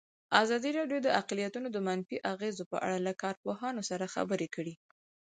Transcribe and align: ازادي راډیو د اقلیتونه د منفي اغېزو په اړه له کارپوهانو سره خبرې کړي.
ازادي 0.43 0.71
راډیو 0.79 0.99
د 1.03 1.07
اقلیتونه 1.21 1.67
د 1.71 1.77
منفي 1.87 2.17
اغېزو 2.33 2.63
په 2.71 2.77
اړه 2.85 2.97
له 3.07 3.13
کارپوهانو 3.21 3.81
سره 3.89 4.05
خبرې 4.15 4.47
کړي. 4.55 4.73